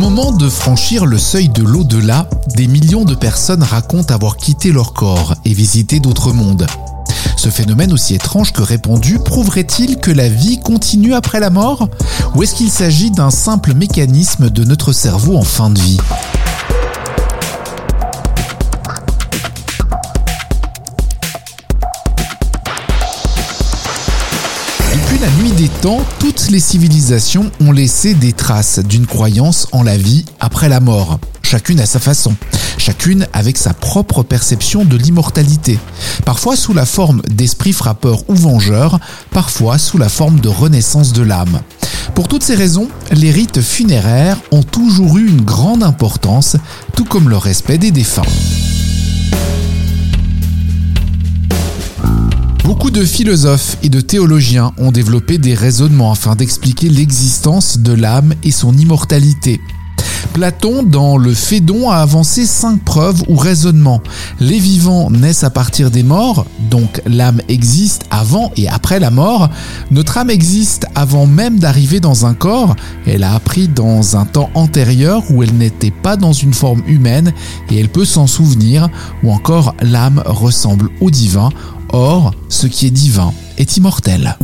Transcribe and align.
Moment 0.00 0.32
de 0.32 0.48
franchir 0.48 1.04
le 1.04 1.18
seuil 1.18 1.50
de 1.50 1.62
l'au-delà, 1.62 2.26
des 2.56 2.68
millions 2.68 3.04
de 3.04 3.14
personnes 3.14 3.62
racontent 3.62 4.14
avoir 4.14 4.38
quitté 4.38 4.72
leur 4.72 4.94
corps 4.94 5.34
et 5.44 5.52
visité 5.52 6.00
d'autres 6.00 6.32
mondes. 6.32 6.66
Ce 7.36 7.50
phénomène 7.50 7.92
aussi 7.92 8.14
étrange 8.14 8.54
que 8.54 8.62
répandu 8.62 9.18
prouverait-il 9.18 9.98
que 9.98 10.10
la 10.10 10.30
vie 10.30 10.58
continue 10.58 11.12
après 11.12 11.38
la 11.38 11.50
mort? 11.50 11.90
Ou 12.34 12.42
est-ce 12.42 12.54
qu'il 12.54 12.70
s'agit 12.70 13.10
d'un 13.10 13.30
simple 13.30 13.74
mécanisme 13.74 14.48
de 14.48 14.64
notre 14.64 14.92
cerveau 14.94 15.36
en 15.36 15.44
fin 15.44 15.68
de 15.68 15.78
vie? 15.78 15.98
La 25.20 25.30
nuit 25.32 25.52
des 25.52 25.68
temps, 25.68 26.00
toutes 26.18 26.48
les 26.48 26.60
civilisations 26.60 27.50
ont 27.60 27.72
laissé 27.72 28.14
des 28.14 28.32
traces 28.32 28.78
d'une 28.78 29.06
croyance 29.06 29.66
en 29.72 29.82
la 29.82 29.98
vie 29.98 30.24
après 30.40 30.70
la 30.70 30.80
mort, 30.80 31.18
chacune 31.42 31.78
à 31.80 31.84
sa 31.84 31.98
façon, 31.98 32.34
chacune 32.78 33.26
avec 33.34 33.58
sa 33.58 33.74
propre 33.74 34.22
perception 34.22 34.84
de 34.84 34.96
l'immortalité, 34.96 35.78
parfois 36.24 36.56
sous 36.56 36.72
la 36.72 36.86
forme 36.86 37.20
d'esprits 37.28 37.74
frappeurs 37.74 38.22
ou 38.30 38.34
vengeurs, 38.34 38.98
parfois 39.30 39.76
sous 39.76 39.98
la 39.98 40.08
forme 40.08 40.40
de 40.40 40.48
renaissance 40.48 41.12
de 41.12 41.22
l'âme. 41.22 41.60
Pour 42.14 42.26
toutes 42.26 42.42
ces 42.42 42.54
raisons, 42.54 42.88
les 43.12 43.30
rites 43.30 43.60
funéraires 43.60 44.38
ont 44.52 44.62
toujours 44.62 45.18
eu 45.18 45.28
une 45.28 45.42
grande 45.42 45.82
importance, 45.82 46.56
tout 46.96 47.04
comme 47.04 47.28
le 47.28 47.36
respect 47.36 47.78
des 47.78 47.90
défunts. 47.90 48.22
Beaucoup 52.80 52.92
de 52.92 53.04
philosophes 53.04 53.76
et 53.82 53.90
de 53.90 54.00
théologiens 54.00 54.72
ont 54.78 54.90
développé 54.90 55.36
des 55.36 55.52
raisonnements 55.52 56.12
afin 56.12 56.34
d'expliquer 56.34 56.88
l'existence 56.88 57.76
de 57.76 57.92
l'âme 57.92 58.32
et 58.42 58.52
son 58.52 58.74
immortalité. 58.74 59.60
Platon, 60.32 60.82
dans 60.82 61.18
le 61.18 61.34
Phédon, 61.34 61.90
a 61.90 61.96
avancé 61.96 62.46
cinq 62.46 62.82
preuves 62.82 63.22
ou 63.28 63.36
raisonnements. 63.36 64.00
Les 64.38 64.58
vivants 64.58 65.10
naissent 65.10 65.44
à 65.44 65.50
partir 65.50 65.90
des 65.90 66.02
morts, 66.02 66.46
donc 66.70 67.02
l'âme 67.04 67.42
existe 67.48 68.04
avant 68.10 68.50
et 68.56 68.66
après 68.66 68.98
la 68.98 69.10
mort. 69.10 69.50
Notre 69.90 70.16
âme 70.16 70.30
existe 70.30 70.86
avant 70.94 71.26
même 71.26 71.58
d'arriver 71.58 72.00
dans 72.00 72.24
un 72.24 72.32
corps. 72.32 72.76
Elle 73.06 73.24
a 73.24 73.34
appris 73.34 73.68
dans 73.68 74.16
un 74.16 74.24
temps 74.24 74.48
antérieur 74.54 75.22
où 75.30 75.42
elle 75.42 75.54
n'était 75.54 75.90
pas 75.90 76.16
dans 76.16 76.32
une 76.32 76.54
forme 76.54 76.82
humaine 76.86 77.34
et 77.70 77.78
elle 77.78 77.90
peut 77.90 78.06
s'en 78.06 78.26
souvenir. 78.26 78.88
Ou 79.22 79.32
encore, 79.32 79.74
l'âme 79.82 80.22
ressemble 80.24 80.88
au 81.02 81.10
divin. 81.10 81.50
Or, 81.92 82.32
ce 82.48 82.68
qui 82.68 82.86
est 82.86 82.90
divin 82.90 83.32
est 83.58 83.76
immortel. 83.76 84.36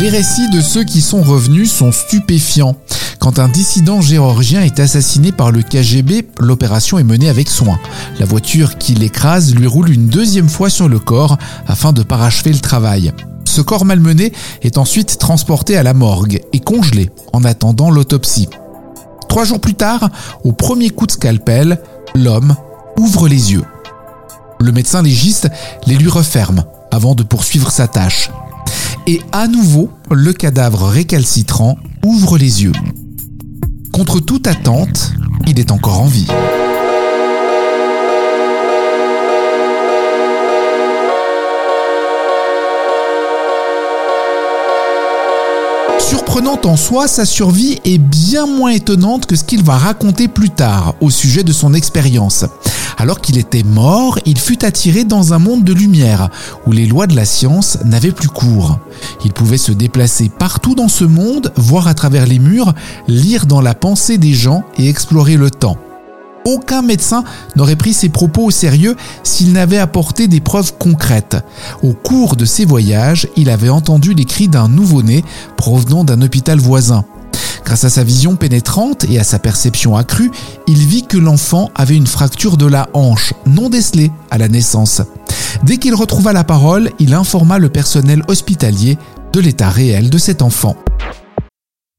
Les 0.00 0.08
récits 0.08 0.50
de 0.50 0.60
ceux 0.60 0.84
qui 0.84 1.00
sont 1.00 1.22
revenus 1.22 1.72
sont 1.72 1.90
stupéfiants. 1.90 2.76
Quand 3.24 3.38
un 3.38 3.48
dissident 3.48 4.02
géorgien 4.02 4.60
est 4.60 4.80
assassiné 4.80 5.32
par 5.32 5.50
le 5.50 5.62
KGB, 5.62 6.26
l'opération 6.40 6.98
est 6.98 7.04
menée 7.04 7.30
avec 7.30 7.48
soin. 7.48 7.80
La 8.20 8.26
voiture 8.26 8.76
qui 8.76 8.94
l'écrase 8.94 9.54
lui 9.54 9.66
roule 9.66 9.88
une 9.88 10.08
deuxième 10.08 10.50
fois 10.50 10.68
sur 10.68 10.90
le 10.90 10.98
corps 10.98 11.38
afin 11.66 11.94
de 11.94 12.02
parachever 12.02 12.52
le 12.52 12.58
travail. 12.58 13.14
Ce 13.46 13.62
corps 13.62 13.86
malmené 13.86 14.34
est 14.60 14.76
ensuite 14.76 15.16
transporté 15.16 15.78
à 15.78 15.82
la 15.82 15.94
morgue 15.94 16.42
et 16.52 16.60
congelé 16.60 17.08
en 17.32 17.44
attendant 17.44 17.90
l'autopsie. 17.90 18.50
Trois 19.26 19.44
jours 19.44 19.58
plus 19.58 19.72
tard, 19.72 20.10
au 20.44 20.52
premier 20.52 20.90
coup 20.90 21.06
de 21.06 21.12
scalpel, 21.12 21.80
l'homme 22.14 22.54
ouvre 22.98 23.26
les 23.26 23.52
yeux. 23.52 23.64
Le 24.60 24.70
médecin 24.70 25.00
légiste 25.00 25.48
les 25.86 25.96
lui 25.96 26.10
referme 26.10 26.64
avant 26.90 27.14
de 27.14 27.22
poursuivre 27.22 27.70
sa 27.70 27.88
tâche. 27.88 28.30
Et 29.06 29.22
à 29.32 29.48
nouveau, 29.48 29.88
le 30.10 30.34
cadavre 30.34 30.88
récalcitrant 30.88 31.78
ouvre 32.04 32.36
les 32.36 32.64
yeux. 32.64 32.72
Contre 33.94 34.18
toute 34.18 34.48
attente, 34.48 35.12
il 35.46 35.60
est 35.60 35.70
encore 35.70 36.00
en 36.00 36.06
vie. 36.06 36.26
Surprenante 46.00 46.66
en 46.66 46.76
soi, 46.76 47.06
sa 47.06 47.24
survie 47.24 47.78
est 47.84 47.98
bien 47.98 48.46
moins 48.46 48.72
étonnante 48.72 49.26
que 49.26 49.36
ce 49.36 49.44
qu'il 49.44 49.62
va 49.62 49.78
raconter 49.78 50.26
plus 50.26 50.50
tard 50.50 50.96
au 51.00 51.08
sujet 51.08 51.44
de 51.44 51.52
son 51.52 51.72
expérience. 51.72 52.46
Alors 52.96 53.20
qu'il 53.20 53.38
était 53.38 53.62
mort, 53.62 54.18
il 54.24 54.38
fut 54.38 54.64
attiré 54.64 55.04
dans 55.04 55.32
un 55.34 55.38
monde 55.38 55.64
de 55.64 55.72
lumière, 55.72 56.28
où 56.66 56.72
les 56.72 56.86
lois 56.86 57.06
de 57.06 57.16
la 57.16 57.24
science 57.24 57.78
n'avaient 57.84 58.12
plus 58.12 58.28
cours. 58.28 58.78
Il 59.24 59.32
pouvait 59.32 59.58
se 59.58 59.72
déplacer 59.72 60.30
partout 60.30 60.74
dans 60.74 60.88
ce 60.88 61.04
monde, 61.04 61.52
voir 61.56 61.88
à 61.88 61.94
travers 61.94 62.26
les 62.26 62.38
murs, 62.38 62.72
lire 63.08 63.46
dans 63.46 63.60
la 63.60 63.74
pensée 63.74 64.18
des 64.18 64.32
gens 64.32 64.64
et 64.78 64.88
explorer 64.88 65.36
le 65.36 65.50
temps. 65.50 65.76
Aucun 66.46 66.82
médecin 66.82 67.24
n'aurait 67.56 67.74
pris 67.74 67.94
ses 67.94 68.10
propos 68.10 68.44
au 68.44 68.50
sérieux 68.50 68.96
s'il 69.22 69.52
n'avait 69.52 69.78
apporté 69.78 70.28
des 70.28 70.40
preuves 70.40 70.74
concrètes. 70.78 71.38
Au 71.82 71.94
cours 71.94 72.36
de 72.36 72.44
ses 72.44 72.66
voyages, 72.66 73.28
il 73.36 73.48
avait 73.48 73.70
entendu 73.70 74.12
les 74.12 74.26
cris 74.26 74.48
d'un 74.48 74.68
nouveau-né 74.68 75.24
provenant 75.56 76.04
d'un 76.04 76.20
hôpital 76.20 76.58
voisin. 76.58 77.06
Grâce 77.64 77.84
à 77.84 77.90
sa 77.90 78.04
vision 78.04 78.36
pénétrante 78.36 79.04
et 79.04 79.18
à 79.18 79.24
sa 79.24 79.38
perception 79.38 79.96
accrue, 79.96 80.30
il 80.66 80.78
vit 80.78 81.06
que 81.06 81.16
l'enfant 81.16 81.70
avait 81.74 81.96
une 81.96 82.06
fracture 82.06 82.56
de 82.56 82.66
la 82.66 82.88
hanche, 82.92 83.32
non 83.46 83.70
décelée 83.70 84.10
à 84.30 84.38
la 84.38 84.48
naissance. 84.48 85.00
Dès 85.62 85.78
qu'il 85.78 85.94
retrouva 85.94 86.32
la 86.32 86.44
parole, 86.44 86.90
il 86.98 87.14
informa 87.14 87.58
le 87.58 87.70
personnel 87.70 88.22
hospitalier 88.28 88.98
de 89.32 89.40
l'état 89.40 89.70
réel 89.70 90.10
de 90.10 90.18
cet 90.18 90.42
enfant. 90.42 90.76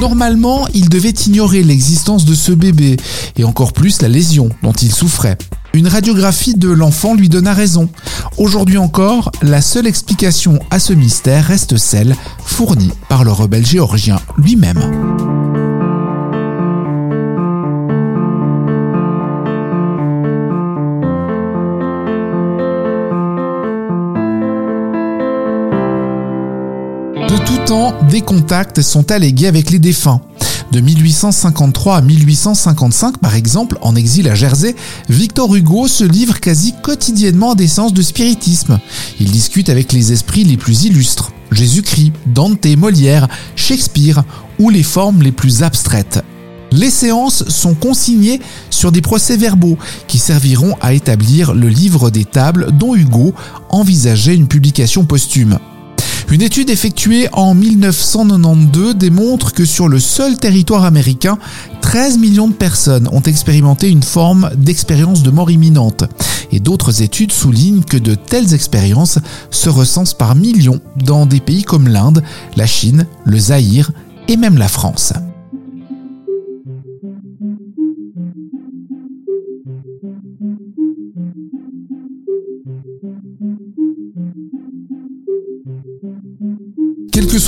Normalement, 0.00 0.66
il 0.74 0.88
devait 0.88 1.10
ignorer 1.10 1.64
l'existence 1.64 2.24
de 2.24 2.34
ce 2.34 2.52
bébé, 2.52 2.96
et 3.36 3.44
encore 3.44 3.72
plus 3.72 4.00
la 4.00 4.08
lésion 4.08 4.48
dont 4.62 4.72
il 4.72 4.92
souffrait. 4.92 5.36
Une 5.74 5.88
radiographie 5.88 6.54
de 6.54 6.70
l'enfant 6.70 7.14
lui 7.14 7.28
donna 7.28 7.52
raison. 7.52 7.88
Aujourd'hui 8.36 8.78
encore, 8.78 9.32
la 9.42 9.60
seule 9.60 9.86
explication 9.86 10.60
à 10.70 10.78
ce 10.78 10.92
mystère 10.92 11.46
reste 11.46 11.76
celle 11.76 12.14
fournie 12.44 12.92
par 13.08 13.24
le 13.24 13.32
rebelle 13.32 13.66
géorgien 13.66 14.20
lui-même. 14.36 15.27
Des 28.10 28.22
contacts 28.22 28.80
sont 28.80 29.10
allégués 29.10 29.46
avec 29.46 29.70
les 29.70 29.78
défunts. 29.78 30.22
De 30.72 30.80
1853 30.80 31.96
à 31.96 32.00
1855, 32.00 33.18
par 33.18 33.34
exemple, 33.34 33.76
en 33.82 33.94
exil 33.94 34.26
à 34.28 34.34
Jersey, 34.34 34.74
Victor 35.10 35.54
Hugo 35.54 35.86
se 35.86 36.04
livre 36.04 36.40
quasi 36.40 36.72
quotidiennement 36.82 37.52
à 37.52 37.54
des 37.54 37.68
séances 37.68 37.92
de 37.92 38.00
spiritisme. 38.00 38.78
Il 39.20 39.30
discute 39.30 39.68
avec 39.68 39.92
les 39.92 40.12
esprits 40.12 40.44
les 40.44 40.56
plus 40.56 40.84
illustres. 40.84 41.32
Jésus-Christ, 41.50 42.12
Dante, 42.26 42.66
Molière, 42.78 43.28
Shakespeare 43.54 44.24
ou 44.58 44.70
les 44.70 44.82
formes 44.82 45.20
les 45.20 45.32
plus 45.32 45.62
abstraites. 45.62 46.24
Les 46.72 46.90
séances 46.90 47.46
sont 47.48 47.74
consignées 47.74 48.40
sur 48.70 48.92
des 48.92 49.02
procès-verbaux 49.02 49.76
qui 50.06 50.18
serviront 50.18 50.74
à 50.80 50.94
établir 50.94 51.52
le 51.52 51.68
livre 51.68 52.08
des 52.08 52.24
tables 52.24 52.68
dont 52.72 52.94
Hugo 52.94 53.34
envisageait 53.68 54.34
une 54.34 54.48
publication 54.48 55.04
posthume. 55.04 55.58
Une 56.30 56.42
étude 56.42 56.68
effectuée 56.68 57.26
en 57.32 57.54
1992 57.54 58.96
démontre 58.96 59.54
que 59.54 59.64
sur 59.64 59.88
le 59.88 59.98
seul 59.98 60.36
territoire 60.36 60.84
américain, 60.84 61.38
13 61.80 62.18
millions 62.18 62.48
de 62.48 62.52
personnes 62.52 63.08
ont 63.12 63.22
expérimenté 63.22 63.88
une 63.88 64.02
forme 64.02 64.50
d'expérience 64.54 65.22
de 65.22 65.30
mort 65.30 65.50
imminente. 65.50 66.04
Et 66.52 66.60
d'autres 66.60 67.00
études 67.00 67.32
soulignent 67.32 67.82
que 67.82 67.96
de 67.96 68.14
telles 68.14 68.52
expériences 68.52 69.18
se 69.50 69.70
recensent 69.70 70.12
par 70.12 70.34
millions 70.34 70.80
dans 70.96 71.24
des 71.24 71.40
pays 71.40 71.62
comme 71.62 71.88
l'Inde, 71.88 72.22
la 72.56 72.66
Chine, 72.66 73.06
le 73.24 73.38
Zaïre 73.38 73.90
et 74.28 74.36
même 74.36 74.58
la 74.58 74.68
France. 74.68 75.14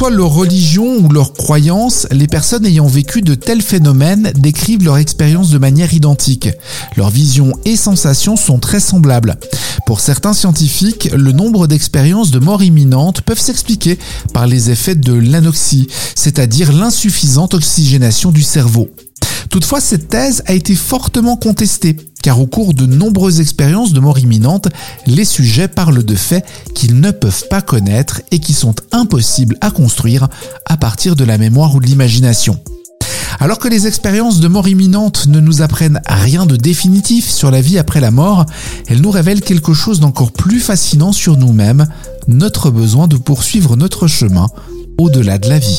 Soit 0.01 0.09
leur 0.09 0.31
religion 0.31 0.97
ou 0.97 1.13
leur 1.13 1.35
croyance, 1.35 2.07
les 2.11 2.27
personnes 2.27 2.65
ayant 2.65 2.87
vécu 2.87 3.21
de 3.21 3.35
tels 3.35 3.61
phénomènes 3.61 4.33
décrivent 4.35 4.83
leur 4.83 4.97
expérience 4.97 5.51
de 5.51 5.59
manière 5.59 5.93
identique. 5.93 6.49
Leurs 6.97 7.11
visions 7.11 7.53
et 7.67 7.77
sensations 7.77 8.35
sont 8.37 8.59
très 8.59 8.81
semblables. 8.81 9.37
Pour 9.85 10.01
certains 10.01 10.33
scientifiques, 10.33 11.11
le 11.13 11.33
nombre 11.33 11.67
d'expériences 11.67 12.31
de 12.31 12.39
mort 12.39 12.63
imminente 12.63 13.21
peuvent 13.21 13.39
s'expliquer 13.39 13.99
par 14.33 14.47
les 14.47 14.71
effets 14.71 14.95
de 14.95 15.13
l'anoxie, 15.13 15.89
c'est-à-dire 16.15 16.73
l'insuffisante 16.73 17.53
oxygénation 17.53 18.33
du 18.33 18.43
cerveau. 18.43 18.89
Toutefois, 19.51 19.81
cette 19.81 20.09
thèse 20.09 20.45
a 20.47 20.55
été 20.55 20.77
fortement 20.77 21.37
contestée, 21.37 21.97
car 22.23 22.41
au 22.41 22.47
cours 22.47 22.73
de 22.73 22.87
nombreuses 22.87 23.41
expériences 23.41 23.93
de 23.93 23.99
mort 23.99 24.21
imminente, 24.21 24.69
les 25.07 25.25
sujets 25.25 25.67
parlent 25.67 26.05
de 26.05 26.15
faits 26.15 26.47
qu'ils 26.73 27.01
ne 27.01 27.11
peuvent 27.11 27.49
pas 27.51 27.61
connaître 27.61 28.23
et 28.31 28.39
qui 28.39 28.53
sont 28.53 28.77
impossibles 28.93 29.57
à 29.61 29.73
construire 29.73 30.29
à 30.67 30.77
partir 30.77 31.17
de 31.17 31.25
la 31.25 31.37
mémoire 31.37 31.75
ou 31.75 31.81
de 31.81 31.87
l'imagination. 31.87 32.61
Alors 33.41 33.59
que 33.59 33.69
les 33.69 33.89
expériences 33.89 34.39
de 34.39 34.47
mort 34.47 34.69
imminente 34.69 35.27
ne 35.27 35.41
nous 35.41 35.63
apprennent 35.63 36.01
rien 36.07 36.47
de 36.47 36.55
définitif 36.55 37.29
sur 37.29 37.51
la 37.51 37.61
vie 37.61 37.79
après 37.79 38.01
la 38.01 38.13
mort, 38.13 38.47
elles 38.87 39.01
nous 39.01 39.11
révèlent 39.11 39.41
quelque 39.41 39.75
chose 39.75 39.99
d'encore 39.99 40.31
plus 40.31 40.61
fascinant 40.61 41.13
sur 41.13 41.37
nous-mêmes, 41.37 41.87
notre 42.29 42.71
besoin 42.71 43.09
de 43.09 43.17
poursuivre 43.17 43.77
notre 43.77 44.07
chemin 44.07 44.47
au-delà 44.99 45.39
de 45.39 45.49
la 45.49 45.59
vie. 45.59 45.79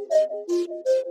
Thank 0.11 0.49
you. 0.49 1.10